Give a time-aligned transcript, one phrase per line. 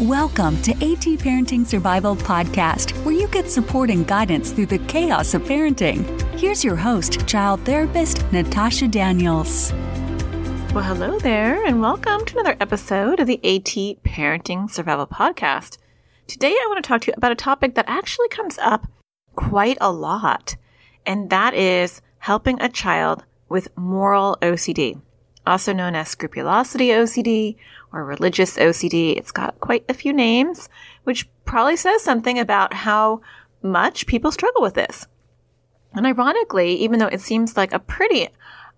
[0.00, 5.32] Welcome to AT Parenting Survival Podcast, where you get support and guidance through the chaos
[5.32, 6.04] of parenting.
[6.38, 9.72] Here's your host, child therapist Natasha Daniels.
[10.74, 15.78] Well, hello there, and welcome to another episode of the AT Parenting Survival Podcast.
[16.26, 18.86] Today, I want to talk to you about a topic that actually comes up
[19.34, 20.56] quite a lot,
[21.06, 25.00] and that is helping a child with moral OCD,
[25.46, 27.56] also known as scrupulosity OCD
[27.96, 29.16] or religious OCD.
[29.16, 30.68] It's got quite a few names,
[31.04, 33.22] which probably says something about how
[33.62, 35.06] much people struggle with this.
[35.94, 38.28] And ironically, even though it seems like a pretty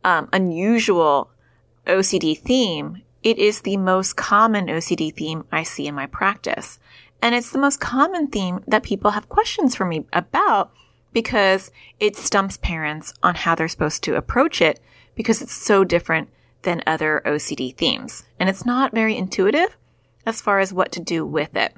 [0.05, 1.31] um, unusual
[1.87, 6.79] OCD theme, it is the most common OCD theme I see in my practice.
[7.21, 10.71] And it's the most common theme that people have questions for me about
[11.13, 14.79] because it stumps parents on how they're supposed to approach it
[15.17, 16.29] because it's so different
[16.69, 18.25] than other OCD themes.
[18.39, 19.75] And it's not very intuitive
[20.27, 21.75] as far as what to do with it.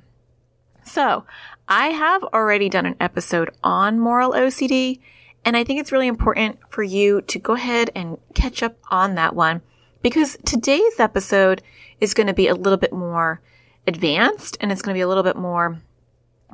[0.84, 1.24] So
[1.68, 4.98] I have already done an episode on moral OCD,
[5.44, 9.14] and I think it's really important for you to go ahead and catch up on
[9.14, 9.62] that one
[10.02, 11.62] because today's episode
[12.00, 13.40] is going to be a little bit more
[13.86, 15.80] advanced and it's going to be a little bit more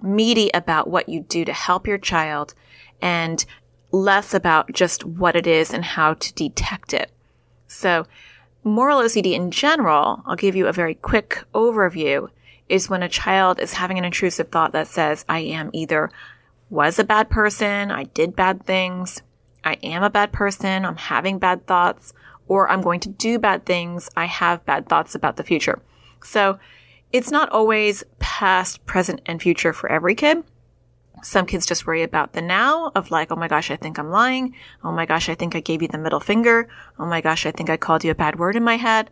[0.02, 2.52] meaty about what you do to help your child
[3.00, 3.46] and
[3.92, 7.11] less about just what it is and how to detect it.
[7.69, 8.06] So
[8.64, 12.28] moral OCD in general, I'll give you a very quick overview,
[12.69, 16.11] is when a child is having an intrusive thought that says, I am either
[16.69, 19.23] was a bad person, I did bad things,
[19.64, 22.12] I am a bad person, I'm having bad thoughts,
[22.48, 25.80] or I'm going to do bad things, I have bad thoughts about the future.
[26.25, 26.58] So
[27.12, 30.42] it's not always past, present, and future for every kid.
[31.22, 34.11] Some kids just worry about the now of like, oh my gosh, I think I'm
[34.11, 34.55] lying.
[34.84, 36.69] Oh my gosh, I think I gave you the middle finger.
[36.98, 39.11] Oh my gosh, I think I called you a bad word in my head.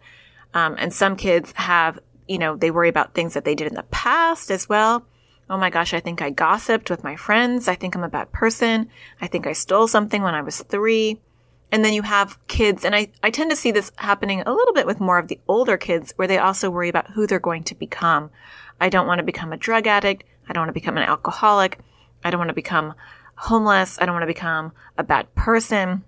[0.53, 3.75] Um, and some kids have, you know, they worry about things that they did in
[3.75, 5.05] the past as well.
[5.51, 7.69] Oh my gosh, I think I gossiped with my friends.
[7.69, 8.89] I think I'm a bad person.
[9.21, 11.21] I think I stole something when I was three.
[11.73, 14.75] And then you have kids, and I, I tend to see this happening a little
[14.75, 17.65] bit with more of the older kids where they also worry about who they're going
[17.65, 18.31] to become.
[18.81, 20.23] I don't want to become a drug addict.
[20.49, 21.81] I don't want to become an alcoholic.
[22.25, 22.95] I don't want to become
[23.37, 23.99] homeless.
[24.01, 26.05] I don't want to become a bad person.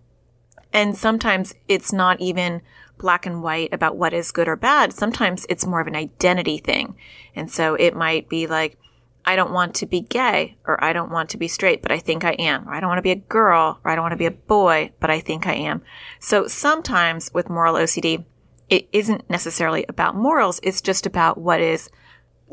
[0.72, 2.62] And sometimes it's not even
[2.98, 4.92] black and white about what is good or bad.
[4.92, 6.96] Sometimes it's more of an identity thing.
[7.34, 8.78] And so it might be like,
[9.24, 11.98] I don't want to be gay or I don't want to be straight, but I
[11.98, 12.68] think I am.
[12.68, 14.30] Or I don't want to be a girl or I don't want to be a
[14.30, 15.82] boy, but I think I am.
[16.20, 18.24] So sometimes with moral OCD,
[18.70, 20.60] it isn't necessarily about morals.
[20.62, 21.90] It's just about what is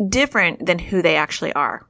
[0.09, 1.87] different than who they actually are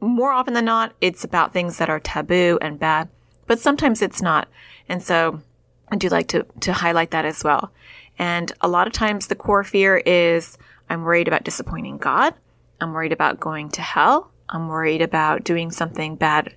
[0.00, 3.08] more often than not, it's about things that are taboo and bad,
[3.46, 4.48] but sometimes it's not.
[4.88, 5.40] And so
[5.88, 7.72] I do like to, to highlight that as well.
[8.18, 10.58] And a lot of times the core fear is
[10.88, 12.34] I'm worried about disappointing God.
[12.80, 14.30] I'm worried about going to hell.
[14.48, 16.54] I'm worried about doing something bad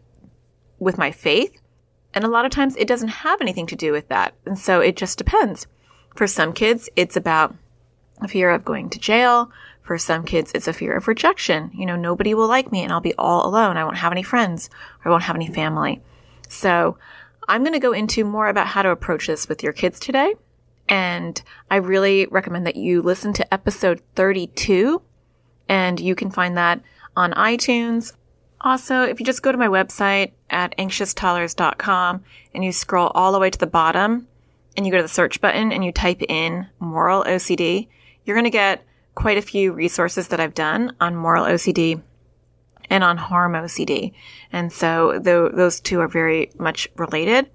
[0.77, 1.59] with my faith.
[2.13, 4.33] And a lot of times it doesn't have anything to do with that.
[4.45, 5.67] And so it just depends.
[6.15, 7.55] For some kids, it's about
[8.21, 9.51] a fear of going to jail,
[9.89, 11.71] for some kids, it's a fear of rejection.
[11.73, 13.75] You know, nobody will like me and I'll be all alone.
[13.75, 14.69] I won't have any friends
[15.03, 15.99] or I won't have any family.
[16.47, 16.99] So
[17.47, 20.35] I'm going to go into more about how to approach this with your kids today.
[20.87, 21.41] And
[21.71, 25.01] I really recommend that you listen to episode 32
[25.67, 26.83] and you can find that
[27.15, 28.13] on iTunes.
[28.61, 32.23] Also, if you just go to my website at anxioustoddlers.com
[32.53, 34.27] and you scroll all the way to the bottom
[34.77, 37.87] and you go to the search button and you type in moral OCD,
[38.23, 38.85] you're going to get
[39.19, 42.01] quite a few resources that I've done on moral OCD
[42.89, 44.13] and on harm OCD.
[44.49, 47.49] And so th- those two are very much related.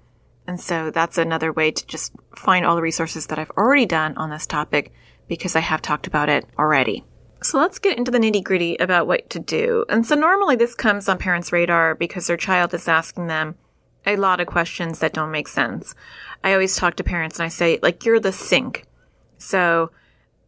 [0.45, 4.15] And so that's another way to just find all the resources that I've already done
[4.15, 4.93] on this topic
[5.27, 7.03] because I have talked about it already.
[7.41, 9.85] So let's get into the nitty gritty about what to do.
[9.89, 13.55] And so normally this comes on parents' radar because their child is asking them
[14.05, 15.95] a lot of questions that don't make sense.
[16.43, 18.85] I always talk to parents and I say, like, you're the sink.
[19.39, 19.89] So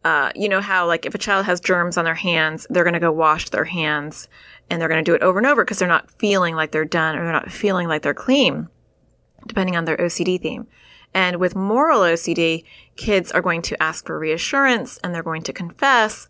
[0.04, 2.94] uh, you know how like if a child has germs on their hands, they're going
[2.94, 4.28] to go wash their hands
[4.70, 6.84] and they're going to do it over and over because they're not feeling like they're
[6.84, 8.68] done or they're not feeling like they're clean,
[9.46, 10.66] depending on their OCD theme.
[11.14, 12.64] And with moral OCD,
[12.96, 16.28] kids are going to ask for reassurance and they're going to confess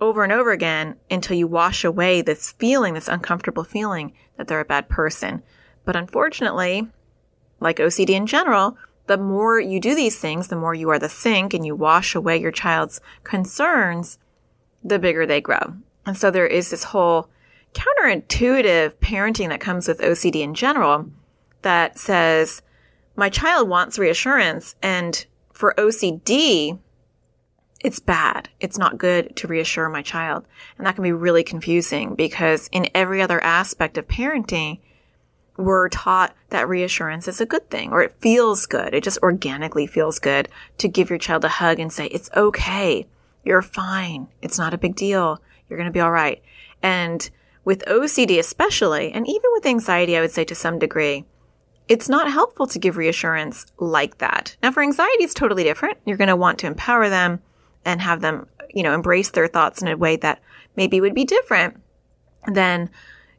[0.00, 4.60] over and over again until you wash away this feeling, this uncomfortable feeling that they're
[4.60, 5.42] a bad person.
[5.84, 6.88] But unfortunately,
[7.60, 8.76] like OCD in general,
[9.08, 12.14] the more you do these things, the more you are the sink and you wash
[12.14, 14.18] away your child's concerns,
[14.84, 15.74] the bigger they grow.
[16.06, 17.28] And so there is this whole
[17.74, 21.10] counterintuitive parenting that comes with OCD in general
[21.62, 22.62] that says,
[23.16, 24.76] my child wants reassurance.
[24.82, 26.78] And for OCD,
[27.80, 28.48] it's bad.
[28.60, 30.46] It's not good to reassure my child.
[30.76, 34.80] And that can be really confusing because in every other aspect of parenting,
[35.58, 38.94] we're taught that reassurance is a good thing or it feels good.
[38.94, 43.06] It just organically feels good to give your child a hug and say, it's okay.
[43.44, 44.28] You're fine.
[44.40, 45.42] It's not a big deal.
[45.68, 46.40] You're going to be all right.
[46.80, 47.28] And
[47.64, 51.24] with OCD, especially, and even with anxiety, I would say to some degree,
[51.88, 54.56] it's not helpful to give reassurance like that.
[54.62, 55.98] Now, for anxiety, it's totally different.
[56.06, 57.40] You're going to want to empower them
[57.84, 60.40] and have them, you know, embrace their thoughts in a way that
[60.76, 61.80] maybe would be different
[62.46, 62.90] than,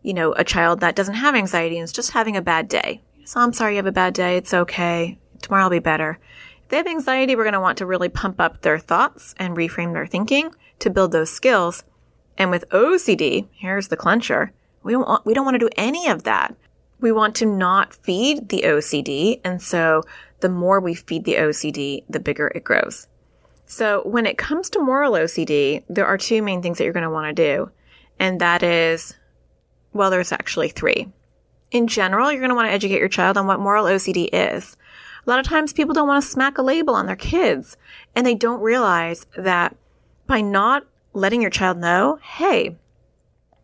[0.02, 3.02] you know, a child that doesn't have anxiety and is just having a bad day.
[3.26, 4.38] So I'm sorry you have a bad day.
[4.38, 5.20] It's okay.
[5.42, 6.20] Tomorrow will be better.
[6.64, 9.56] If they have anxiety, we're going to want to really pump up their thoughts and
[9.56, 11.84] reframe their thinking to build those skills.
[12.38, 14.52] And with OCD, here's the clencher.
[14.84, 16.56] We don't want, we don't want to do any of that.
[17.02, 19.42] We want to not feed the OCD.
[19.44, 20.04] And so
[20.40, 23.08] the more we feed the OCD, the bigger it grows.
[23.66, 27.04] So when it comes to moral OCD, there are two main things that you're going
[27.04, 27.72] to want to do.
[28.18, 29.16] And that is,
[29.94, 31.10] well, there's actually three.
[31.72, 34.76] In general, you're going to want to educate your child on what moral OCD is.
[35.26, 37.78] A lot of times people don't want to smack a label on their kids
[38.16, 39.76] and they don't realize that
[40.26, 42.78] by not letting your child know, hey,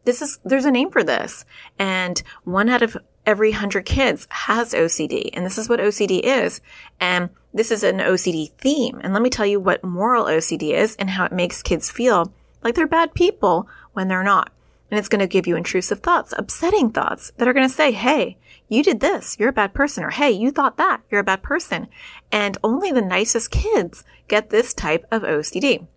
[0.03, 1.45] this is, there's a name for this.
[1.79, 5.29] And one out of every hundred kids has OCD.
[5.33, 6.61] And this is what OCD is.
[6.99, 8.99] And this is an OCD theme.
[9.03, 12.31] And let me tell you what moral OCD is and how it makes kids feel
[12.63, 14.51] like they're bad people when they're not.
[14.89, 17.91] And it's going to give you intrusive thoughts, upsetting thoughts that are going to say,
[17.91, 18.37] Hey,
[18.69, 19.35] you did this.
[19.39, 20.03] You're a bad person.
[20.03, 21.01] Or Hey, you thought that.
[21.09, 21.87] You're a bad person.
[22.31, 25.87] And only the nicest kids get this type of OCD.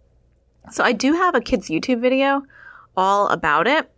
[0.70, 2.42] So I do have a kids YouTube video
[2.96, 3.90] all about it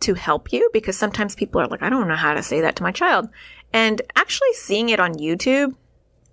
[0.00, 2.76] to help you because sometimes people are like, I don't know how to say that
[2.76, 3.28] to my child.
[3.72, 5.74] And actually seeing it on YouTube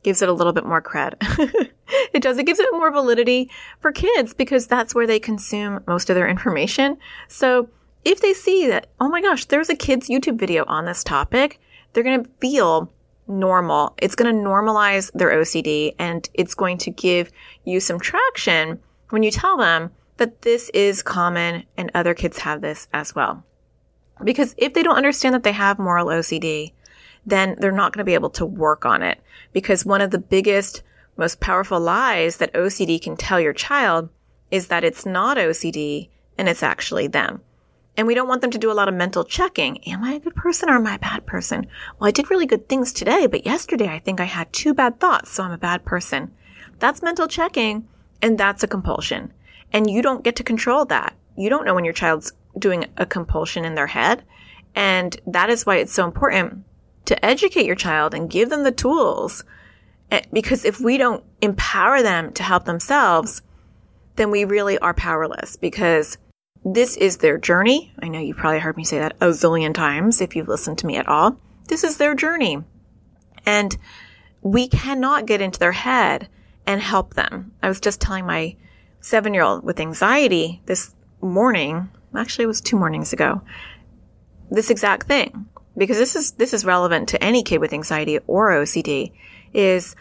[0.03, 1.15] gives it a little bit more cred.
[2.13, 2.37] it does.
[2.37, 3.49] It gives it more validity
[3.79, 6.97] for kids because that's where they consume most of their information.
[7.27, 7.69] So
[8.07, 11.59] if they see that, oh my gosh, there's a kid's YouTube video on this topic,
[11.91, 12.89] they're going to feel
[13.27, 13.95] normal.
[13.97, 17.29] It's going to normalize their OCD and it's going to give
[17.65, 22.61] you some traction when you tell them that this is common and other kids have
[22.61, 23.43] this as well.
[24.23, 26.71] Because if they don't understand that they have moral OCD,
[27.25, 29.21] then they're not going to be able to work on it.
[29.51, 30.81] Because one of the biggest,
[31.17, 34.07] most powerful lies that OCD can tell your child
[34.49, 36.07] is that it's not OCD
[36.37, 37.41] and it's actually them.
[37.97, 39.83] And we don't want them to do a lot of mental checking.
[39.87, 41.65] Am I a good person or am I a bad person?
[41.97, 44.99] Well, I did really good things today, but yesterday I think I had two bad
[44.99, 46.31] thoughts, so I'm a bad person.
[46.77, 47.87] That's mental checking
[48.21, 49.33] and that's a compulsion.
[49.73, 51.15] And you don't get to control that.
[51.35, 54.23] You don't know when your child's doing a compulsion in their head.
[54.75, 56.63] And that is why it's so important
[57.05, 59.43] to educate your child and give them the tools.
[60.11, 63.41] Eh, because if we don't empower them to help themselves,
[64.17, 66.17] then we really are powerless because
[66.73, 67.93] this is their journey.
[68.01, 70.85] I know you've probably heard me say that a zillion times if you've listened to
[70.85, 71.39] me at all.
[71.67, 72.63] This is their journey.
[73.45, 73.77] And
[74.41, 76.27] we cannot get into their head
[76.65, 77.53] and help them.
[77.61, 78.55] I was just telling my
[78.99, 83.41] seven year old with anxiety this morning actually it was two mornings ago,
[84.49, 85.47] this exact thing.
[85.77, 89.11] Because this is, this is relevant to any kid with anxiety or OCD
[89.53, 89.95] is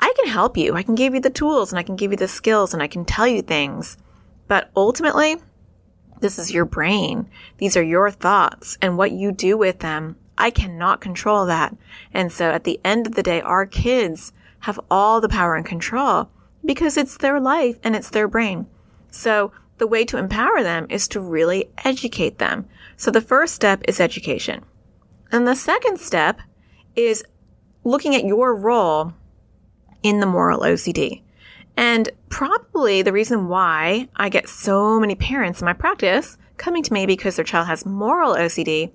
[0.00, 0.74] I can help you.
[0.74, 2.88] I can give you the tools and I can give you the skills and I
[2.88, 3.96] can tell you things.
[4.48, 5.36] But ultimately,
[6.22, 7.28] this is your brain.
[7.58, 10.16] These are your thoughts and what you do with them.
[10.38, 11.76] I cannot control that.
[12.14, 15.66] And so at the end of the day, our kids have all the power and
[15.66, 16.30] control
[16.64, 18.66] because it's their life and it's their brain.
[19.10, 22.66] So the way to empower them is to really educate them.
[22.96, 24.64] So the first step is education.
[25.30, 26.40] And the second step
[26.94, 27.24] is
[27.84, 29.12] looking at your role
[30.02, 31.22] in the moral OCD.
[31.76, 36.92] And probably the reason why I get so many parents in my practice coming to
[36.92, 38.92] me because their child has moral OCD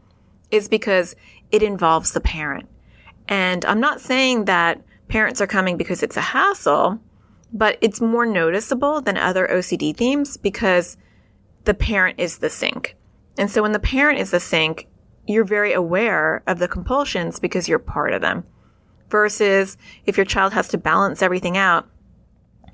[0.51, 1.15] is because
[1.51, 2.69] it involves the parent.
[3.27, 7.00] And I'm not saying that parents are coming because it's a hassle
[7.53, 10.98] but it's more noticeable than other OCD themes because
[11.63, 12.96] the parent is the sink.
[13.38, 14.88] And so when the parent is the sink,
[15.25, 18.43] you're very aware of the compulsions because you're part of them.
[19.10, 21.88] Versus if your child has to balance everything out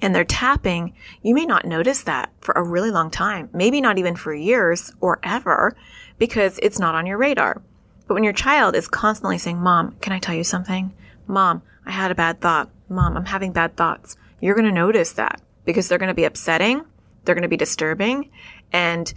[0.03, 0.93] and they're tapping,
[1.23, 4.93] you may not notice that for a really long time, maybe not even for years
[4.99, 5.75] or ever
[6.19, 7.61] because it's not on your radar.
[8.07, 10.93] But when your child is constantly saying, Mom, can I tell you something?
[11.25, 12.69] Mom, I had a bad thought.
[12.89, 16.25] Mom, I'm having bad thoughts you're going to notice that because they're going to be
[16.25, 16.83] upsetting,
[17.23, 18.29] they're going to be disturbing,
[18.73, 19.13] and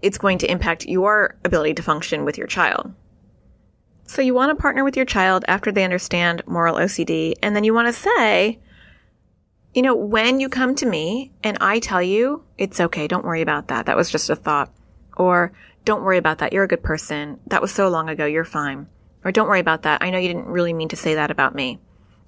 [0.00, 2.94] it's going to impact your ability to function with your child.
[4.06, 7.62] So you want to partner with your child after they understand moral OCD, and then
[7.62, 8.58] you want to say,
[9.74, 13.42] you know, when you come to me and I tell you, it's okay, don't worry
[13.42, 13.86] about that.
[13.86, 14.72] That was just a thought.
[15.16, 15.52] Or,
[15.84, 16.52] don't worry about that.
[16.52, 17.40] You're a good person.
[17.46, 18.26] That was so long ago.
[18.26, 18.88] You're fine.
[19.24, 20.02] Or, don't worry about that.
[20.02, 21.78] I know you didn't really mean to say that about me.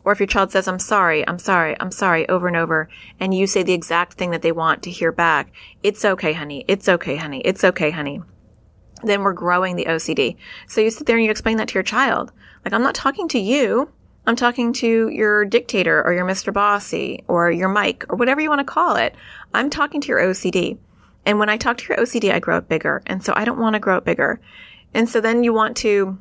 [0.04, 2.88] Or if your child says, I'm sorry, I'm sorry, I'm sorry over and over,
[3.20, 6.64] and you say the exact thing that they want to hear back, it's okay, honey.
[6.66, 7.40] It's okay, honey.
[7.44, 8.20] It's okay, honey.
[9.04, 10.36] Then we're growing the OCD.
[10.66, 12.32] So you sit there and you explain that to your child.
[12.64, 13.90] Like, I'm not talking to you.
[14.26, 16.52] I'm talking to your dictator or your Mr.
[16.52, 19.16] Bossy or your Mike or whatever you want to call it.
[19.52, 20.78] I'm talking to your OCD.
[21.26, 23.02] And when I talk to your OCD, I grow it bigger.
[23.06, 24.40] And so I don't want to grow it bigger.
[24.94, 26.18] And so then you want to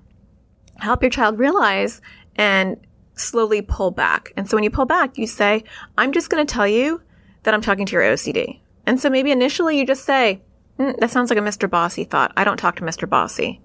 [0.78, 2.02] help your child realize
[2.36, 2.78] and
[3.16, 4.34] slowly pull back.
[4.36, 5.64] And so when you pull back, you say,
[5.98, 7.02] I'm just going to tell you
[7.44, 8.60] that I'm talking to your OCD.
[8.86, 10.42] And so maybe initially you just say,
[10.80, 11.70] mm, that sounds like a Mr.
[11.70, 12.32] Bossy thought.
[12.36, 13.08] I don't talk to Mr.
[13.08, 13.62] Bossy.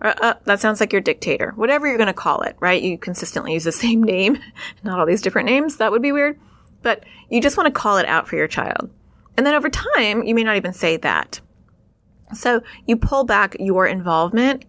[0.00, 1.52] Or, uh, that sounds like your dictator.
[1.56, 2.82] Whatever you're going to call it, right?
[2.82, 4.38] You consistently use the same name,
[4.84, 5.76] not all these different names.
[5.76, 6.38] That would be weird.
[6.82, 8.90] But you just want to call it out for your child.
[9.36, 11.40] And then over time, you may not even say that.
[12.34, 14.64] So you pull back your involvement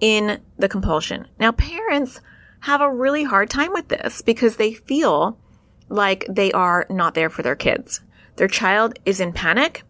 [0.00, 1.26] in the compulsion.
[1.38, 2.20] Now, parents
[2.60, 5.38] have a really hard time with this because they feel
[5.88, 8.00] like they are not there for their kids.
[8.36, 9.82] Their child is in panic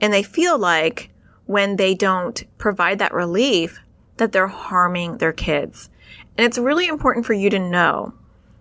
[0.00, 1.10] and they feel like
[1.46, 3.80] when they don't provide that relief
[4.22, 5.90] that they're harming their kids.
[6.38, 8.14] And it's really important for you to know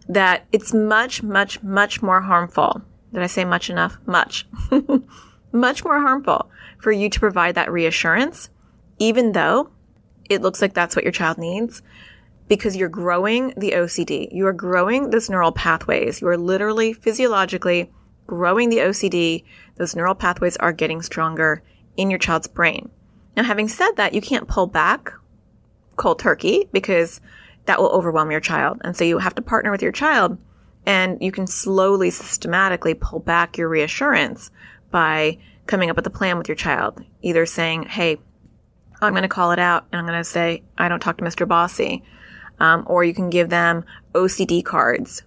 [0.09, 2.81] that it's much, much, much more harmful.
[3.13, 3.95] Did I say much enough?
[4.07, 4.47] Much.
[5.51, 6.49] much more harmful
[6.79, 8.49] for you to provide that reassurance,
[8.97, 9.69] even though
[10.31, 11.83] it looks like that's what your child needs,
[12.47, 14.29] because you're growing the OCD.
[14.31, 16.21] You are growing those neural pathways.
[16.21, 17.91] You are literally physiologically
[18.25, 19.43] growing the OCD.
[19.75, 21.61] Those neural pathways are getting stronger
[21.97, 22.89] in your child's brain.
[23.37, 25.13] Now, having said that, you can't pull back
[26.01, 27.21] cold turkey because
[27.65, 28.81] that will overwhelm your child.
[28.83, 30.37] And so you have to partner with your child
[30.85, 34.49] and you can slowly, systematically pull back your reassurance
[34.89, 37.03] by coming up with a plan with your child.
[37.21, 38.17] Either saying, Hey,
[38.99, 41.23] I'm going to call it out and I'm going to say, I don't talk to
[41.23, 41.47] Mr.
[41.47, 42.03] Bossy.
[42.59, 45.23] Um, or you can give them OCD cards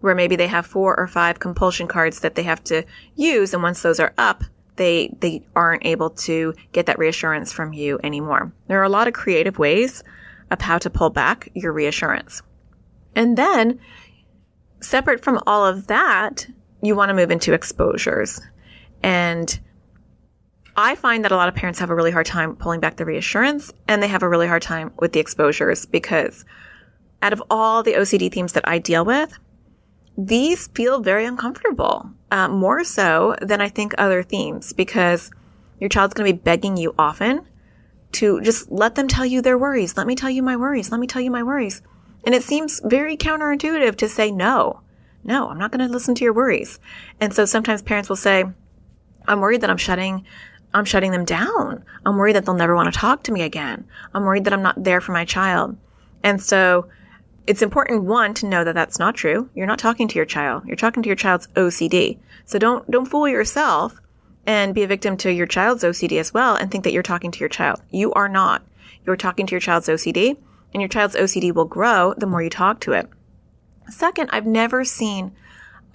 [0.00, 3.54] where maybe they have four or five compulsion cards that they have to use.
[3.54, 4.44] And once those are up,
[4.76, 8.52] they, they aren't able to get that reassurance from you anymore.
[8.68, 10.04] There are a lot of creative ways
[10.50, 12.42] of how to pull back your reassurance.
[13.14, 13.80] And then
[14.80, 16.46] separate from all of that,
[16.82, 18.40] you want to move into exposures.
[19.02, 19.58] And
[20.76, 23.06] I find that a lot of parents have a really hard time pulling back the
[23.06, 26.44] reassurance and they have a really hard time with the exposures because
[27.22, 29.38] out of all the OCD themes that I deal with,
[30.18, 35.30] these feel very uncomfortable, uh, more so than I think other themes, because
[35.80, 37.46] your child's going to be begging you often
[38.12, 39.96] to just let them tell you their worries.
[39.96, 40.90] Let me tell you my worries.
[40.90, 41.82] Let me tell you my worries.
[42.24, 44.80] And it seems very counterintuitive to say, no,
[45.24, 46.78] no, I'm not going to listen to your worries.
[47.20, 48.44] And so sometimes parents will say,
[49.28, 50.24] I'm worried that I'm shutting,
[50.72, 51.84] I'm shutting them down.
[52.04, 53.86] I'm worried that they'll never want to talk to me again.
[54.14, 55.76] I'm worried that I'm not there for my child.
[56.22, 56.88] And so
[57.46, 59.48] it's important one to know that that's not true.
[59.54, 60.64] You're not talking to your child.
[60.66, 62.18] You're talking to your child's OCD.
[62.44, 64.00] So don't don't fool yourself
[64.46, 67.30] and be a victim to your child's OCD as well and think that you're talking
[67.32, 67.82] to your child.
[67.90, 68.64] You are not.
[69.04, 70.36] You're talking to your child's OCD
[70.72, 73.08] and your child's OCD will grow the more you talk to it.
[73.88, 75.32] Second, I've never seen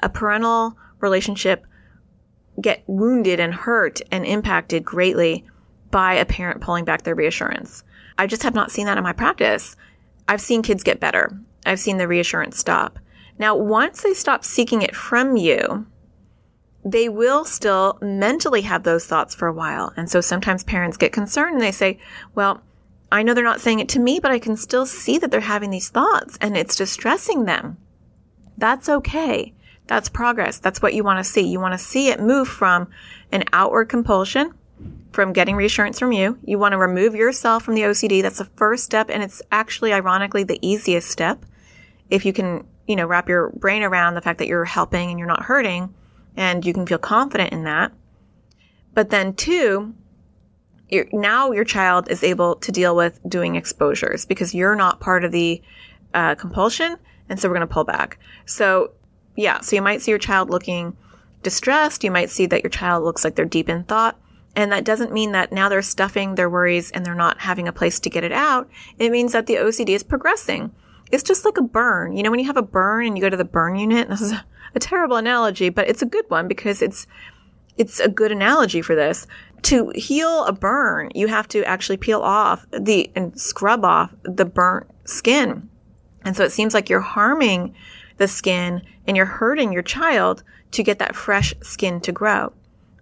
[0.02, 1.66] a parental relationship
[2.60, 5.46] get wounded and hurt and impacted greatly
[5.90, 7.84] by a parent pulling back their reassurance.
[8.18, 9.76] I just have not seen that in my practice.
[10.28, 11.38] I've seen kids get better.
[11.66, 13.00] I've seen the reassurance stop.
[13.38, 15.86] Now, once they stop seeking it from you,
[16.84, 19.94] they will still mentally have those thoughts for a while.
[19.96, 22.00] And so sometimes parents get concerned and they say,
[22.34, 22.62] well,
[23.12, 25.42] I know they're not saying it to me, but I can still see that they're
[25.42, 27.78] having these thoughts and it's distressing them.
[28.58, 29.54] That's okay.
[29.88, 30.60] That's progress.
[30.60, 31.42] That's what you want to see.
[31.42, 32.90] You want to see it move from
[33.32, 34.54] an outward compulsion
[35.12, 36.40] from getting reassurance from you.
[36.46, 38.22] You want to remove yourself from the OCD.
[38.22, 39.10] That's the first step.
[39.10, 41.46] And it's actually, ironically, the easiest step.
[42.10, 45.20] If you can, you know, wrap your brain around the fact that you're helping and
[45.20, 45.94] you're not hurting
[46.36, 47.92] and you can feel confident in that.
[48.94, 49.94] But then two,
[51.14, 55.32] now your child is able to deal with doing exposures because you're not part of
[55.32, 55.62] the
[56.14, 56.98] uh, compulsion.
[57.30, 58.20] And so we're going to pull back.
[58.46, 58.92] So
[59.36, 60.96] yeah, so you might see your child looking
[61.44, 62.04] distressed.
[62.04, 64.20] You might see that your child looks like they're deep in thought.
[64.56, 67.74] And that doesn't mean that now they're stuffing their worries and they're not having a
[67.74, 68.70] place to get it out.
[69.00, 70.74] It means that the OCD is progressing.
[71.12, 72.16] It's just like a burn.
[72.16, 74.22] You know, when you have a burn and you go to the burn unit, this
[74.22, 74.44] is a,
[74.80, 77.06] terrible analogy, but it's a good one because it's,
[77.78, 79.28] it's a good analogy for this.
[79.64, 84.46] To heal a burn, you have to actually peel off the and scrub off the
[84.46, 85.70] burnt skin.
[86.24, 87.76] And so it seems like you're harming
[88.18, 92.54] the skin and you're hurting your child to get that fresh skin to grow.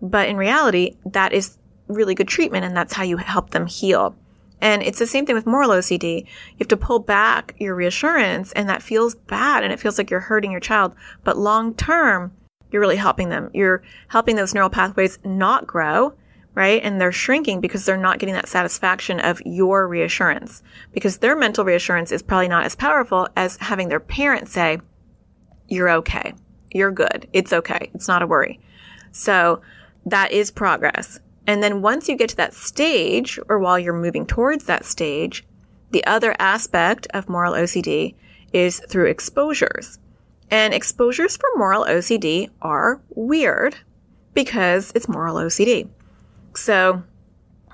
[0.02, 4.16] But in reality, that is really good treatment and that's how you help them heal.
[4.62, 6.22] And it's the same thing with moral OCD.
[6.24, 10.10] You have to pull back your reassurance and that feels bad and it feels like
[10.10, 10.96] you're hurting your child.
[11.24, 12.34] But long term,
[12.72, 13.50] you're really helping them.
[13.54, 16.14] You're helping those neural pathways not grow,
[16.56, 16.82] right?
[16.84, 20.62] And they're shrinking because they're not getting that satisfaction of your reassurance
[20.92, 24.80] because their mental reassurance is probably not as powerful as having their parents say,
[25.68, 26.34] you're okay.
[26.72, 27.28] You're good.
[27.34, 27.90] It's okay.
[27.94, 28.60] It's not a worry.
[29.12, 29.62] So
[30.06, 31.20] that is progress.
[31.50, 35.48] And then once you get to that stage, or while you're moving towards that stage,
[35.90, 38.14] the other aspect of moral OCD
[38.54, 39.98] is through exposures.
[40.52, 43.76] And exposures for moral OCD are weird
[44.36, 45.90] because it's moral OCD.
[46.56, 47.02] So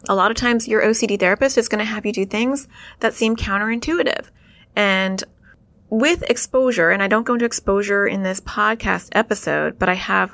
[0.08, 2.70] a lot of times your OCD therapist is going to have you do things
[3.02, 4.30] that seem counterintuitive.
[4.78, 5.22] And
[5.90, 10.34] with exposure, and I don't go into exposure in this podcast episode, but I have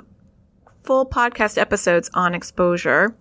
[0.84, 3.16] full podcast episodes on exposure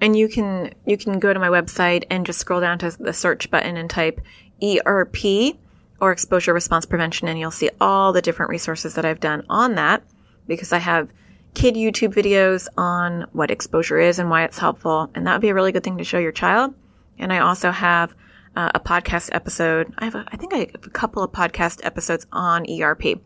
[0.00, 3.12] and you can you can go to my website and just scroll down to the
[3.12, 4.20] search button and type
[4.62, 5.56] ERP
[6.00, 9.74] or exposure response prevention and you'll see all the different resources that I've done on
[9.74, 10.02] that
[10.46, 11.10] because I have
[11.54, 15.48] kid YouTube videos on what exposure is and why it's helpful and that would be
[15.48, 16.74] a really good thing to show your child.
[17.18, 18.14] And I also have
[18.54, 19.92] uh, a podcast episode.
[19.98, 23.20] I have a, I think I have a couple of podcast episodes on ERP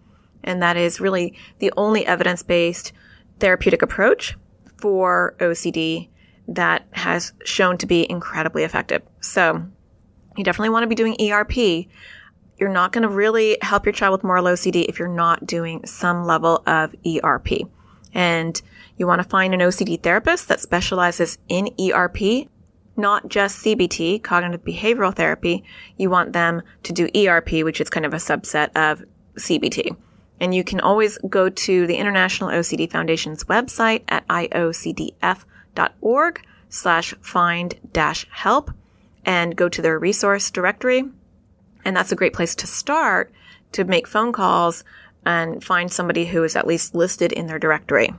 [0.45, 2.93] and that is really the only evidence-based
[3.39, 4.37] therapeutic approach
[4.79, 6.09] for OCD
[6.49, 9.03] that has shown to be incredibly effective.
[9.21, 9.65] So
[10.37, 11.87] you definitely want to be doing ERP.
[12.59, 15.85] You're not going to really help your child with moral OCD if you're not doing
[15.87, 17.69] some level of ERP.
[18.15, 18.61] And
[18.97, 22.49] you want to find an OCD therapist that specializes in ERP,
[22.97, 25.65] not just CBT, cognitive behavioral therapy.
[25.97, 29.03] You want them to do ERP, which is kind of a subset of
[29.37, 29.97] CBT.
[30.41, 35.47] And you can always go to the International OCD Foundation's website at iocdf.com
[36.01, 38.71] org slash find dash help
[39.25, 41.05] and go to their resource directory.
[41.85, 43.33] And that's a great place to start
[43.73, 44.85] to make phone calls
[45.25, 48.13] and find somebody who is at least listed in their directory.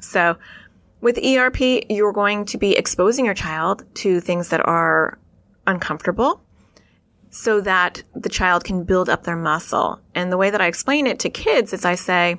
[0.00, 0.36] So
[1.00, 5.18] with ERP, you're going to be exposing your child to things that are
[5.66, 6.40] uncomfortable
[7.30, 10.00] so that the child can build up their muscle.
[10.14, 12.38] And the way that I explain it to kids is I say,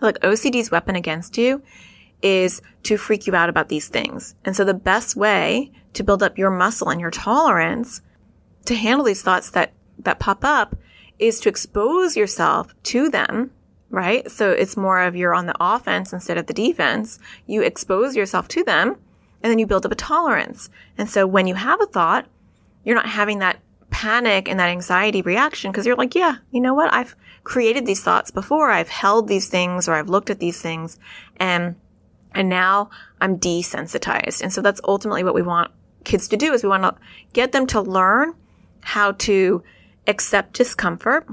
[0.00, 1.62] look, OCD's weapon against you
[2.22, 4.34] is to freak you out about these things.
[4.44, 8.00] And so the best way to build up your muscle and your tolerance
[8.66, 10.76] to handle these thoughts that, that pop up
[11.18, 13.50] is to expose yourself to them,
[13.90, 14.30] right?
[14.30, 17.18] So it's more of you're on the offense instead of the defense.
[17.46, 18.96] You expose yourself to them
[19.42, 20.70] and then you build up a tolerance.
[20.96, 22.26] And so when you have a thought,
[22.84, 26.74] you're not having that panic and that anxiety reaction because you're like, yeah, you know
[26.74, 26.92] what?
[26.92, 28.70] I've created these thoughts before.
[28.70, 30.98] I've held these things or I've looked at these things
[31.36, 31.76] and
[32.38, 32.88] and now
[33.20, 34.42] I'm desensitized.
[34.42, 35.72] And so that's ultimately what we want
[36.04, 36.94] kids to do is we want to
[37.32, 38.32] get them to learn
[38.80, 39.62] how to
[40.06, 41.26] accept discomfort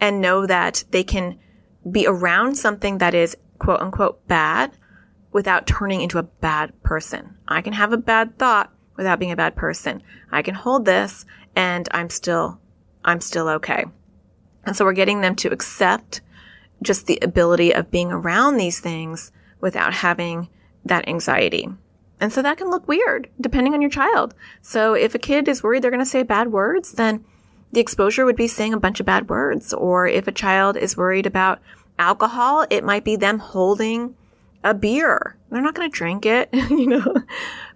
[0.00, 1.38] and know that they can
[1.92, 4.72] be around something that is quote unquote bad
[5.30, 7.36] without turning into a bad person.
[7.46, 10.02] I can have a bad thought without being a bad person.
[10.32, 12.58] I can hold this and I'm still,
[13.04, 13.84] I'm still okay.
[14.64, 16.22] And so we're getting them to accept
[16.80, 20.48] just the ability of being around these things without having
[20.84, 21.68] that anxiety.
[22.20, 24.34] And so that can look weird depending on your child.
[24.62, 27.24] So if a kid is worried they're going to say bad words, then
[27.72, 29.74] the exposure would be saying a bunch of bad words.
[29.74, 31.60] Or if a child is worried about
[31.98, 34.14] alcohol, it might be them holding
[34.64, 35.36] a beer.
[35.50, 37.14] They're not going to drink it, you know.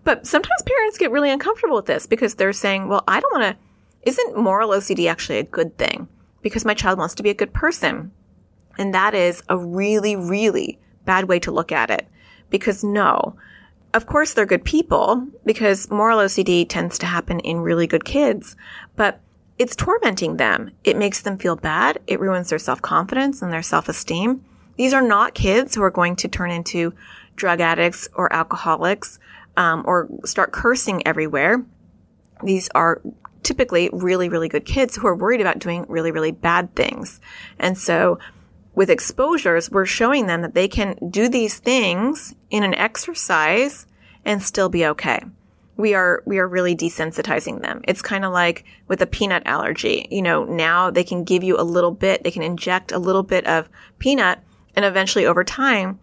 [0.04, 3.56] But sometimes parents get really uncomfortable with this because they're saying, well, I don't want
[3.56, 6.08] to, isn't moral OCD actually a good thing?
[6.42, 8.10] Because my child wants to be a good person.
[8.78, 10.78] And that is a really, really
[11.10, 12.06] bad way to look at it.
[12.50, 13.34] Because no,
[13.94, 18.54] of course they're good people because moral OCD tends to happen in really good kids,
[18.94, 19.20] but
[19.58, 20.70] it's tormenting them.
[20.84, 21.98] It makes them feel bad.
[22.06, 24.44] It ruins their self-confidence and their self-esteem.
[24.76, 26.94] These are not kids who are going to turn into
[27.34, 29.18] drug addicts or alcoholics
[29.56, 31.64] um, or start cursing everywhere.
[32.44, 33.02] These are
[33.42, 37.20] typically really, really good kids who are worried about doing really, really bad things.
[37.58, 38.18] And so
[38.74, 43.86] with exposures, we're showing them that they can do these things in an exercise
[44.24, 45.20] and still be okay.
[45.76, 47.80] We are, we are really desensitizing them.
[47.84, 50.06] It's kind of like with a peanut allergy.
[50.10, 53.22] You know, now they can give you a little bit, they can inject a little
[53.22, 54.40] bit of peanut
[54.76, 55.98] and eventually over time,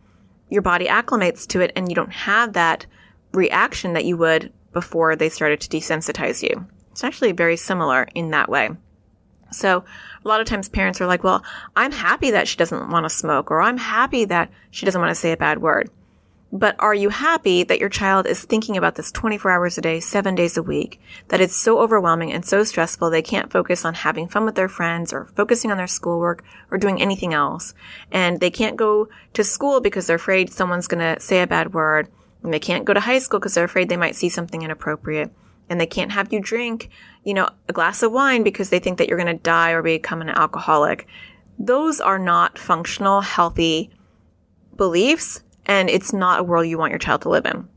[0.50, 2.86] your body acclimates to it and you don't have that
[3.34, 6.68] reaction that you would before they started to desensitize you.
[6.92, 8.72] It's actually very similar in that way.
[9.52, 9.84] So
[10.24, 11.44] a lot of times parents are like, well,
[11.76, 15.12] I'm happy that she doesn't want to smoke or I'm happy that she doesn't want
[15.12, 15.90] to say a bad word.
[16.52, 20.00] But are you happy that your child is thinking about this 24 hours a day,
[20.00, 23.94] seven days a week, that it's so overwhelming and so stressful they can't focus on
[23.94, 27.74] having fun with their friends or focusing on their schoolwork or doing anything else?
[28.14, 31.74] And they can't go to school because they're afraid someone's going to say a bad
[31.74, 32.08] word.
[32.44, 35.32] And they can't go to high school because they're afraid they might see something inappropriate.
[35.70, 36.90] And they can't have you drink,
[37.24, 39.84] you know, a glass of wine because they think that you're going to die or
[39.84, 41.08] become an alcoholic.
[41.60, 43.90] Those are not functional, healthy
[44.76, 47.68] beliefs and it's not a world you want your child to live in.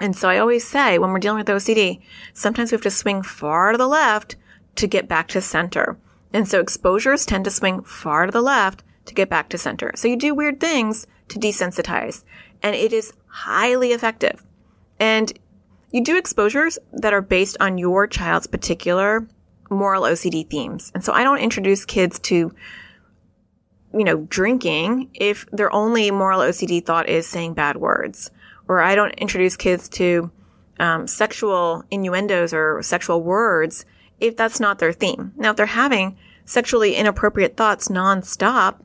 [0.00, 2.00] And so I always say when we're dealing with OCD,
[2.32, 4.36] sometimes we have to swing far to the left
[4.76, 5.98] to get back to center.
[6.32, 9.92] And so exposures tend to swing far to the left to get back to center.
[9.94, 12.24] So you do weird things to desensitize
[12.62, 14.44] and it is highly effective.
[14.98, 15.32] And
[15.90, 19.26] you do exposures that are based on your child's particular
[19.70, 20.92] moral OCD themes.
[20.94, 22.54] And so I don't introduce kids to
[23.96, 28.30] you know, drinking if their only moral OCD thought is saying bad words.
[28.68, 30.30] Or I don't introduce kids to
[30.78, 33.86] um, sexual innuendos or sexual words
[34.20, 35.32] if that's not their theme.
[35.36, 38.80] Now, if they're having sexually inappropriate thoughts nonstop,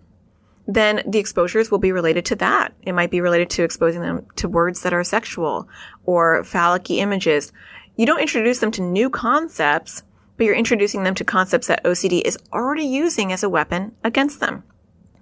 [0.75, 2.73] then the exposures will be related to that.
[2.83, 5.67] It might be related to exposing them to words that are sexual
[6.05, 7.51] or phallic images.
[7.95, 10.03] You don't introduce them to new concepts,
[10.37, 14.39] but you're introducing them to concepts that OCD is already using as a weapon against
[14.39, 14.63] them.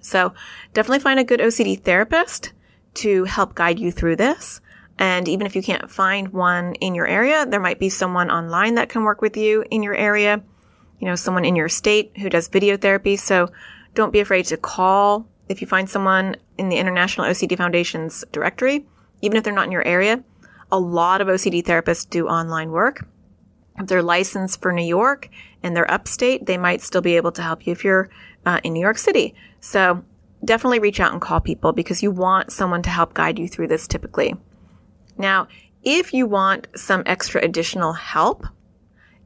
[0.01, 0.33] So
[0.73, 2.53] definitely find a good OCD therapist
[2.95, 4.61] to help guide you through this.
[4.97, 8.75] And even if you can't find one in your area, there might be someone online
[8.75, 10.43] that can work with you in your area.
[10.99, 13.15] You know, someone in your state who does video therapy.
[13.15, 13.49] So
[13.95, 18.85] don't be afraid to call if you find someone in the International OCD Foundation's directory,
[19.21, 20.23] even if they're not in your area.
[20.71, 23.05] A lot of OCD therapists do online work.
[23.79, 25.29] If they're licensed for New York
[25.63, 28.09] and they're upstate, they might still be able to help you if you're
[28.45, 29.33] uh, in New York City.
[29.59, 30.03] So
[30.45, 33.67] definitely reach out and call people because you want someone to help guide you through
[33.67, 34.35] this typically.
[35.17, 35.47] Now,
[35.83, 38.45] if you want some extra additional help,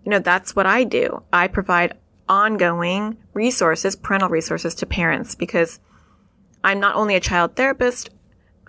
[0.05, 1.23] you know, that's what I do.
[1.33, 1.97] I provide
[2.29, 5.79] ongoing resources, parental resources to parents because
[6.63, 8.10] I'm not only a child therapist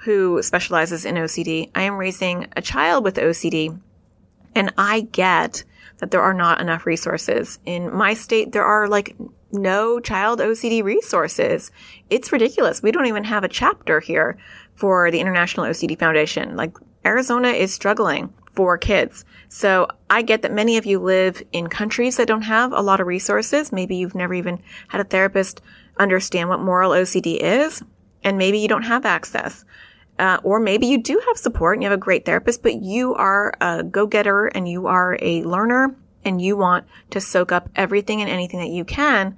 [0.04, 3.78] who specializes in OCD, I am raising a child with OCD
[4.54, 5.64] and I get
[5.98, 7.58] that there are not enough resources.
[7.64, 9.16] In my state, there are like
[9.52, 11.70] no child OCD resources.
[12.10, 12.82] It's ridiculous.
[12.82, 14.36] We don't even have a chapter here
[14.74, 16.56] for the International OCD Foundation.
[16.56, 16.76] Like
[17.06, 19.24] Arizona is struggling for kids.
[19.48, 23.00] So I get that many of you live in countries that don't have a lot
[23.00, 23.72] of resources.
[23.72, 25.60] Maybe you've never even had a therapist
[25.98, 27.82] understand what moral OCD is,
[28.22, 29.64] and maybe you don't have access.
[30.18, 33.14] Uh, or maybe you do have support and you have a great therapist, but you
[33.14, 38.20] are a go-getter and you are a learner and you want to soak up everything
[38.20, 39.36] and anything that you can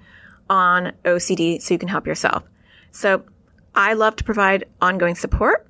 [0.51, 2.45] on OCD so you can help yourself.
[2.91, 3.25] So
[3.75, 5.67] I love to provide ongoing support.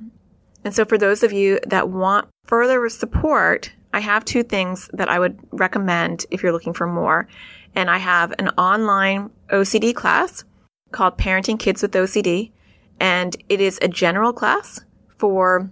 [0.64, 5.09] And so for those of you that want further support, I have two things that
[5.09, 7.29] I would recommend if you're looking for more.
[7.75, 10.44] And I have an online OCD class
[10.92, 12.53] called Parenting Kids with OCD.
[13.01, 14.81] And it is a general class
[15.18, 15.70] for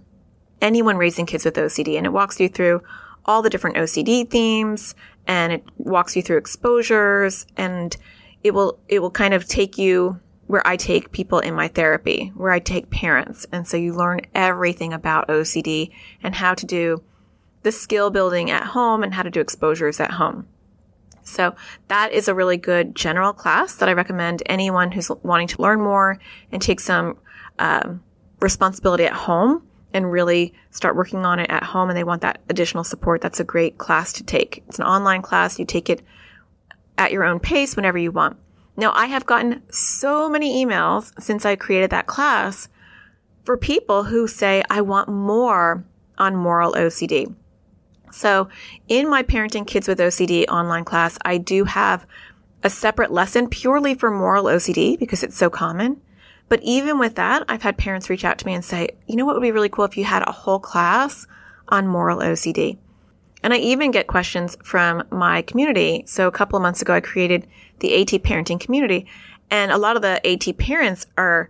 [0.61, 1.97] anyone raising kids with OCD.
[1.97, 2.81] And it walks you through
[3.25, 4.93] all the different OCD themes
[5.27, 7.97] and it walks you through exposures and
[8.43, 12.31] it will, it will kind of take you where I take people in my therapy,
[12.35, 13.47] where I take parents.
[13.51, 17.01] And so you learn everything about OCD and how to do
[17.63, 20.47] the skill building at home and how to do exposures at home.
[21.25, 21.55] So
[21.87, 25.81] that is a really good general class that I recommend anyone who's wanting to learn
[25.81, 26.19] more
[26.51, 27.17] and take some
[27.59, 28.03] um,
[28.39, 32.41] responsibility at home and really start working on it at home and they want that
[32.49, 34.63] additional support, that's a great class to take.
[34.67, 35.57] It's an online class.
[35.57, 36.01] You take it
[36.97, 38.37] at your own pace whenever you want.
[38.77, 42.67] Now, I have gotten so many emails since I created that class
[43.45, 45.85] for people who say, I want more
[46.17, 47.33] on moral OCD.
[48.15, 48.47] So
[48.87, 52.05] in my parenting kids with OCD online class, I do have
[52.63, 56.01] a separate lesson purely for moral OCD because it's so common.
[56.47, 59.25] But even with that, I've had parents reach out to me and say, you know
[59.25, 61.27] what would be really cool if you had a whole class
[61.67, 62.77] on moral OCD?
[63.43, 66.05] And I even get questions from my community.
[66.07, 67.47] So a couple of months ago, I created
[67.79, 69.07] the AT parenting community
[69.51, 71.49] and a lot of the AT parents are,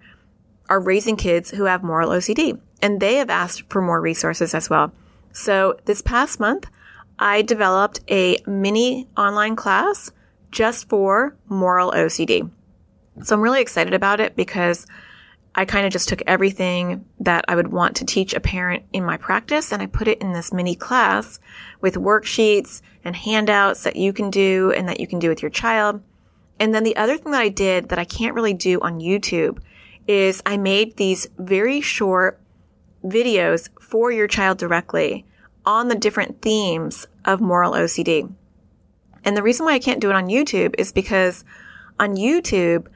[0.67, 4.67] are raising kids who have moral OCD and they have asked for more resources as
[4.67, 4.91] well.
[5.35, 6.69] So this past month,
[7.19, 10.09] I developed a mini online class
[10.49, 12.49] just for moral OCD.
[13.21, 14.87] So I'm really excited about it because
[15.53, 19.03] I kind of just took everything that I would want to teach a parent in
[19.03, 21.39] my practice and I put it in this mini class
[21.81, 25.51] with worksheets and handouts that you can do and that you can do with your
[25.51, 26.01] child.
[26.61, 29.59] And then the other thing that I did that I can't really do on YouTube
[30.07, 32.39] is I made these very short
[33.05, 35.25] videos for your child directly
[35.65, 38.31] on the different themes of moral OCD.
[39.23, 41.43] And the reason why I can't do it on YouTube is because
[41.99, 42.87] on YouTube,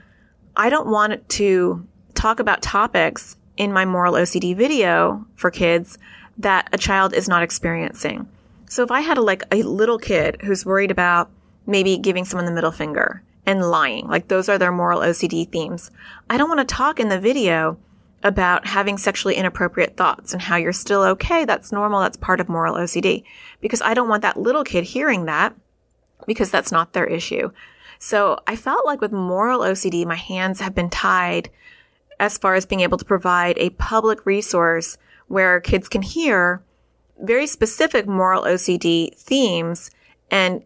[0.56, 5.98] I don't want to talk about topics in my moral OCD video for kids
[6.38, 8.28] that a child is not experiencing.
[8.70, 11.30] So if I had a, like a little kid who's worried about
[11.66, 15.92] maybe giving someone the middle finger and lying, like those are their moral OCD themes,
[16.30, 17.78] I don't want to talk in the video
[18.24, 21.46] about having sexually inappropriate thoughts and how you're still okay.
[21.46, 22.02] That's normal.
[22.02, 23.24] That's part of moral OCD
[23.62, 25.56] because I don't want that little kid hearing that
[26.28, 27.52] because that's not their issue.
[27.98, 31.50] So I felt like with moral OCD, my hands have been tied
[32.20, 36.62] as far as being able to provide a public resource where kids can hear
[37.22, 39.92] very specific moral OCD themes
[40.32, 40.64] and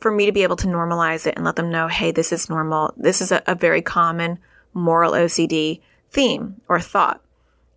[0.00, 2.50] for me to be able to normalize it and let them know, hey, this is
[2.50, 2.92] normal.
[2.96, 4.38] This is a, a very common
[4.74, 5.80] moral OCD
[6.12, 7.22] theme or thought.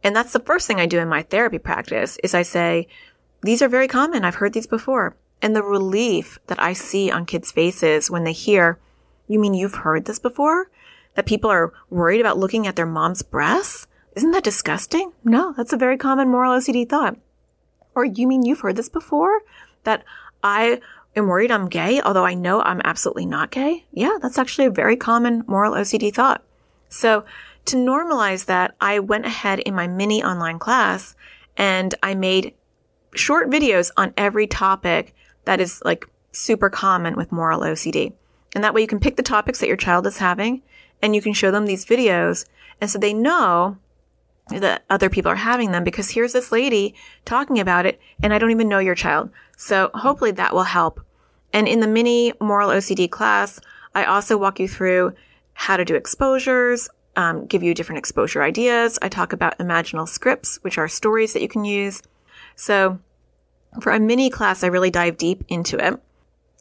[0.04, 2.88] And that's the first thing I do in my therapy practice is I say,
[3.42, 4.24] these are very common.
[4.24, 5.16] I've heard these before.
[5.42, 8.80] And the relief that I see on kids' faces when they hear,
[9.28, 10.70] you mean you've heard this before?
[11.16, 13.88] That people are worried about looking at their mom's breasts?
[14.16, 15.12] Isn't that disgusting?
[15.24, 17.18] No, that's a very common moral OCD thought.
[17.96, 19.42] Or you mean you've heard this before?
[19.84, 20.04] That
[20.44, 20.82] I
[21.16, 23.86] am worried I'm gay, although I know I'm absolutely not gay?
[23.92, 26.44] Yeah, that's actually a very common moral OCD thought.
[26.90, 27.26] So
[27.66, 31.16] to normalize that, I went ahead in my mini online class
[31.58, 32.54] and I made
[33.16, 38.14] short videos on every topic that is like super common with moral OCD.
[38.54, 40.62] And that way you can pick the topics that your child is having
[41.02, 42.46] and you can show them these videos.
[42.82, 43.78] And so they know
[44.50, 46.94] that other people are having them because here's this lady
[47.26, 49.30] talking about it and I don't even know your child.
[49.58, 51.02] So hopefully that will help.
[51.52, 53.60] And in the mini moral OCD class,
[53.96, 55.14] I also walk you through
[55.54, 59.00] how to do exposures, um, give you different exposure ideas.
[59.02, 62.02] I talk about imaginal scripts, which are stories that you can use.
[62.56, 63.00] So
[63.82, 66.00] for a mini class, I really dive deep into it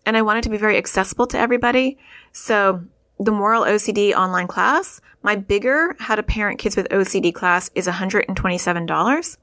[0.07, 1.99] and I want it to be very accessible to everybody.
[2.33, 2.83] So
[3.19, 7.87] the moral OCD online class, my bigger how to parent kids with OCD class is
[7.87, 9.37] $127.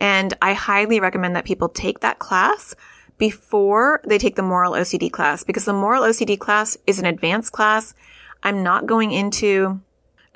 [0.00, 2.74] And I highly recommend that people take that class
[3.18, 7.52] before they take the moral OCD class because the moral OCD class is an advanced
[7.52, 7.94] class.
[8.42, 9.80] I'm not going into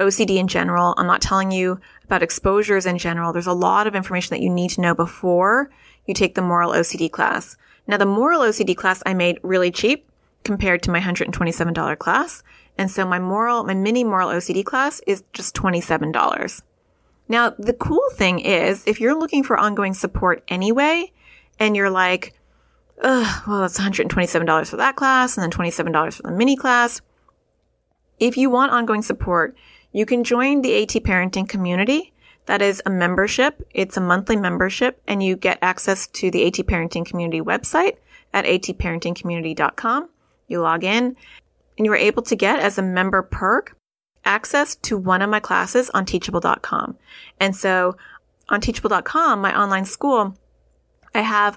[0.00, 0.94] OCD in general.
[0.96, 3.32] I'm not telling you about exposures in general.
[3.32, 5.70] There's a lot of information that you need to know before
[6.06, 7.56] you take the moral OCD class.
[7.86, 10.08] Now, the moral OCD class I made really cheap
[10.42, 12.42] compared to my $127 class.
[12.76, 16.62] And so my moral, my mini moral OCD class is just $27.
[17.28, 21.12] Now, the cool thing is if you're looking for ongoing support anyway,
[21.58, 22.34] and you're like,
[23.02, 27.00] Ugh, well, that's $127 for that class and then $27 for the mini class.
[28.20, 29.56] If you want ongoing support,
[29.94, 32.12] you can join the AT parenting community.
[32.46, 33.66] That is a membership.
[33.72, 37.96] It's a monthly membership and you get access to the AT parenting community website
[38.34, 40.10] at atparentingcommunity.com.
[40.48, 41.16] You log in
[41.78, 43.76] and you are able to get as a member perk
[44.24, 46.98] access to one of my classes on teachable.com.
[47.38, 47.96] And so
[48.48, 50.36] on teachable.com, my online school,
[51.14, 51.56] I have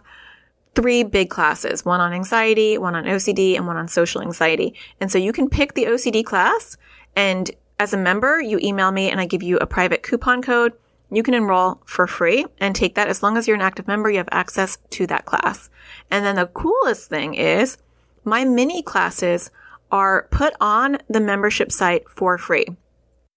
[0.75, 4.75] three big classes, one on anxiety, one on OCD, and one on social anxiety.
[5.01, 6.77] And so you can pick the OCD class
[7.15, 10.73] and as a member, you email me and I give you a private coupon code.
[11.11, 14.09] You can enroll for free and take that as long as you're an active member,
[14.09, 15.69] you have access to that class.
[16.11, 17.77] And then the coolest thing is
[18.23, 19.51] my mini classes
[19.91, 22.65] are put on the membership site for free.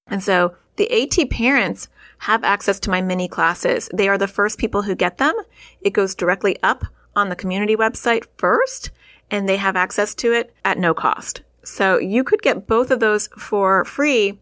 [0.08, 3.88] And so the AT parents have access to my mini classes.
[3.94, 5.34] They are the first people who get them.
[5.80, 8.90] It goes directly up on the community website first
[9.30, 11.42] and they have access to it at no cost.
[11.62, 14.38] So you could get both of those for free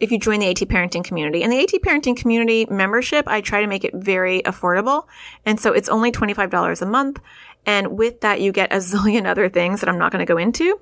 [0.00, 1.42] if you join the AT parenting community.
[1.42, 5.06] And the AT parenting community membership, I try to make it very affordable.
[5.46, 7.20] And so it's only $25 a month.
[7.64, 10.38] And with that, you get a zillion other things that I'm not going to go
[10.38, 10.80] into.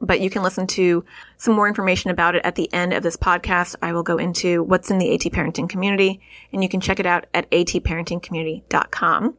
[0.00, 1.04] But you can listen to
[1.36, 3.76] some more information about it at the end of this podcast.
[3.80, 6.20] I will go into what's in the AT parenting community
[6.52, 9.36] and you can check it out at atparentingcommunity.com.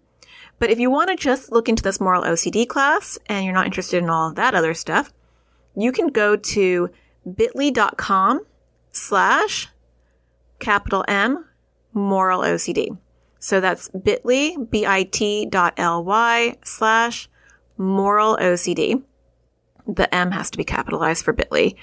[0.60, 3.66] But if you want to just look into this moral OCD class and you're not
[3.66, 5.12] interested in all of that other stuff,
[5.76, 6.90] you can go to
[7.36, 8.46] bit.ly.com
[8.92, 9.70] slash
[10.60, 11.46] capital M
[11.94, 12.98] moral OCD.
[13.40, 17.30] So that's bit.ly, B-I-T dot L-Y slash
[17.78, 19.04] moral OCD.
[19.86, 21.76] The M has to be capitalized for bit.ly.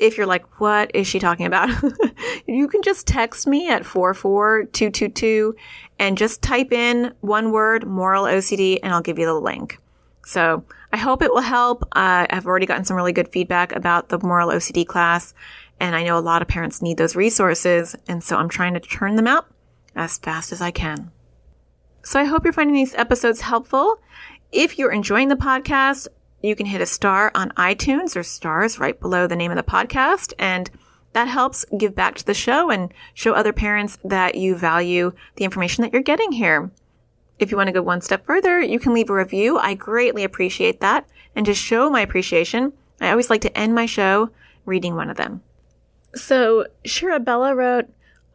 [0.00, 1.70] If you're like, what is she talking about?
[2.48, 5.54] you can just text me at 44222
[6.00, 9.78] and just type in one word, moral OCD, and I'll give you the link.
[10.26, 11.82] So I hope it will help.
[11.90, 15.34] Uh, I've already gotten some really good feedback about the moral OCD class,
[15.80, 18.80] and I know a lot of parents need those resources, and so I'm trying to
[18.80, 19.44] churn them out
[19.96, 21.10] as fast as I can.
[22.04, 23.96] So I hope you're finding these episodes helpful.
[24.52, 26.06] If you're enjoying the podcast,
[26.42, 29.64] you can hit a star on iTunes or stars right below the name of the
[29.64, 30.70] podcast, and
[31.12, 35.44] that helps give back to the show and show other parents that you value the
[35.44, 36.70] information that you're getting here.
[37.38, 39.58] If you want to go one step further, you can leave a review.
[39.58, 41.06] I greatly appreciate that.
[41.34, 44.30] And to show my appreciation, I always like to end my show
[44.64, 45.42] reading one of them.
[46.14, 47.86] So, Shirabella wrote,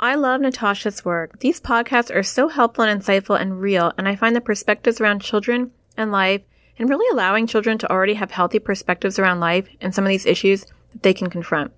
[0.01, 1.39] I love Natasha's work.
[1.39, 5.21] These podcasts are so helpful and insightful and real, and I find the perspectives around
[5.21, 6.41] children and life
[6.77, 10.25] and really allowing children to already have healthy perspectives around life and some of these
[10.25, 11.71] issues that they can confront.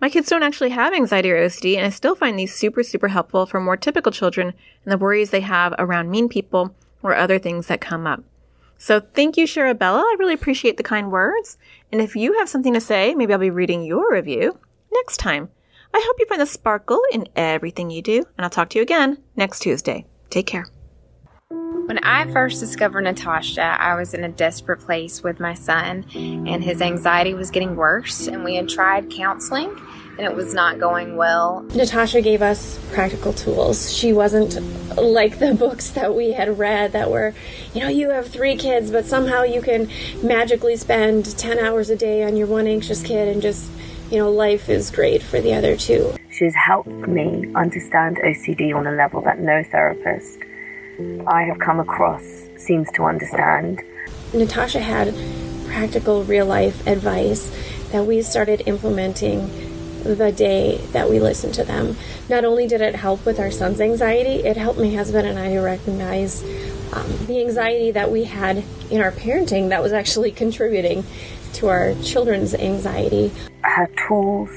[0.00, 3.08] My kids don't actually have anxiety or OCD, and I still find these super, super
[3.08, 4.54] helpful for more typical children
[4.84, 8.22] and the worries they have around mean people or other things that come up.
[8.76, 10.00] So thank you, Sharabella.
[10.00, 11.56] I really appreciate the kind words.
[11.92, 14.58] And if you have something to say, maybe I'll be reading your review
[14.92, 15.48] next time.
[15.92, 18.82] I hope you find the sparkle in everything you do, and I'll talk to you
[18.82, 20.06] again next Tuesday.
[20.28, 20.73] Take care.
[21.86, 26.64] When I first discovered Natasha, I was in a desperate place with my son, and
[26.64, 29.78] his anxiety was getting worse, and we had tried counseling.
[30.16, 31.60] And it was not going well.
[31.74, 33.92] Natasha gave us practical tools.
[33.92, 34.58] She wasn't
[34.96, 37.34] like the books that we had read that were,
[37.74, 39.90] you know, you have three kids, but somehow you can
[40.22, 43.70] magically spend 10 hours a day on your one anxious kid and just,
[44.10, 46.14] you know, life is great for the other two.
[46.30, 50.38] She's helped me understand OCD on a level that no therapist
[51.26, 52.22] I have come across
[52.56, 53.82] seems to understand.
[54.32, 55.14] Natasha had
[55.66, 57.50] practical real life advice
[57.90, 59.48] that we started implementing
[60.04, 61.96] the day that we listened to them.
[62.28, 65.54] Not only did it help with our son's anxiety, it helped my husband and I
[65.54, 66.42] to recognize
[66.92, 71.04] um, the anxiety that we had in our parenting that was actually contributing
[71.54, 73.32] to our children's anxiety.
[73.62, 74.50] Her tools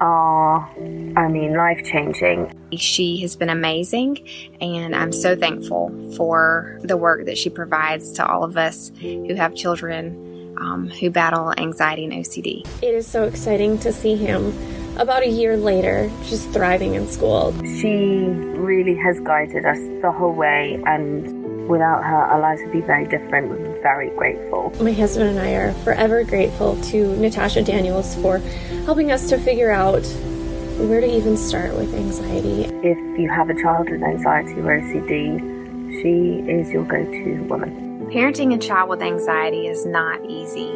[0.00, 0.68] are,
[1.16, 2.52] I mean, life changing.
[2.76, 4.26] She has been amazing,
[4.60, 9.34] and I'm so thankful for the work that she provides to all of us who
[9.34, 10.28] have children
[10.60, 12.66] um, who battle anxiety and OCD.
[12.82, 14.54] It is so exciting to see him
[14.98, 17.54] about a year later just thriving in school.
[17.80, 21.39] She really has guided us the whole way, and
[21.70, 23.48] Without her, our lives would be very different.
[23.48, 24.72] We're very grateful.
[24.80, 28.38] My husband and I are forever grateful to Natasha Daniels for
[28.86, 30.04] helping us to figure out
[30.78, 32.64] where to even start with anxiety.
[32.82, 35.38] If you have a child with anxiety or OCD,
[36.02, 38.06] she is your go to woman.
[38.10, 40.72] Parenting a child with anxiety is not easy,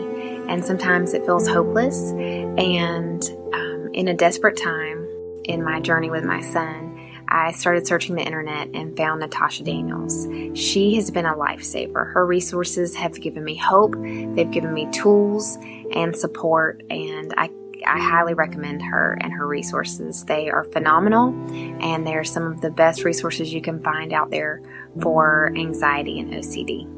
[0.49, 2.13] and sometimes it feels hopeless.
[2.13, 5.09] And um, in a desperate time
[5.45, 6.94] in my journey with my son,
[7.35, 10.29] I started searching the internet and found Natasha Daniels.
[10.57, 12.13] She has been a lifesaver.
[12.13, 15.59] Her resources have given me hope, they've given me tools
[15.93, 17.51] and support, and I
[17.87, 20.25] I highly recommend her and her resources.
[20.25, 21.35] They are phenomenal
[21.83, 24.63] and they're some of the best resources you can find out there
[25.03, 26.89] for anxiety and OCD.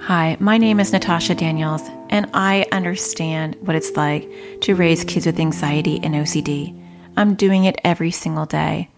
[0.00, 4.28] Hi, my name is Natasha Daniels, and I understand what it's like
[4.62, 6.81] to raise kids with anxiety and OCD.
[7.16, 8.88] I'm doing it every single day.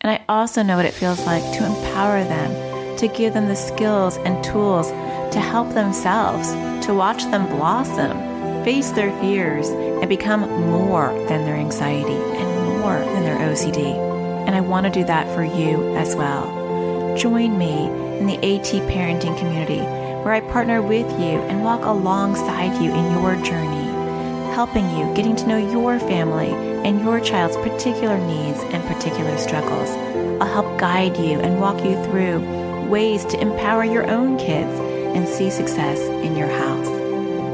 [0.00, 3.56] And I also know what it feels like to empower them, to give them the
[3.56, 4.88] skills and tools
[5.32, 6.50] to help themselves,
[6.86, 8.18] to watch them blossom,
[8.64, 13.94] face their fears, and become more than their anxiety and more than their OCD.
[14.46, 17.16] And I want to do that for you as well.
[17.16, 17.86] Join me
[18.18, 19.80] in the AT parenting community
[20.24, 23.79] where I partner with you and walk alongside you in your journey
[24.50, 26.50] helping you getting to know your family
[26.84, 29.88] and your child's particular needs and particular struggles.
[30.40, 32.40] I'll help guide you and walk you through
[32.88, 34.72] ways to empower your own kids
[35.16, 36.88] and see success in your house.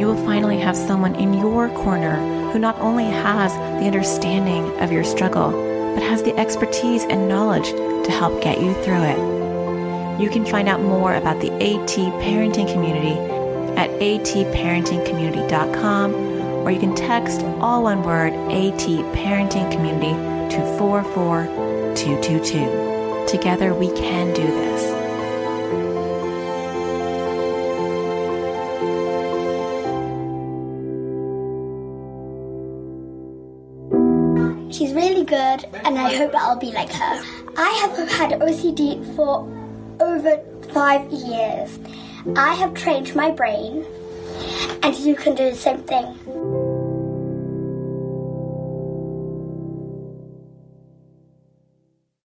[0.00, 2.16] You will finally have someone in your corner
[2.50, 5.52] who not only has the understanding of your struggle,
[5.94, 9.18] but has the expertise and knowledge to help get you through it.
[10.20, 13.18] You can find out more about the AT Parenting Community
[13.76, 16.25] at atparentingcommunity.com
[16.66, 18.81] or you can text all one word AT
[19.14, 20.11] Parenting Community
[20.52, 23.26] to 44222.
[23.28, 24.97] Together we can do this.
[34.76, 37.24] She's really good, and I hope I'll be like her.
[37.57, 39.47] I have had OCD for
[40.01, 40.40] over
[40.72, 41.78] five years.
[42.36, 43.86] I have trained my brain,
[44.82, 46.18] and you can do the same thing.